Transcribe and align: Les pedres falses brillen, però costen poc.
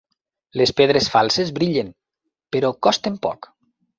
Les 0.61 0.71
pedres 0.79 1.09
falses 1.15 1.51
brillen, 1.59 1.93
però 2.57 2.71
costen 2.87 3.21
poc. 3.27 3.51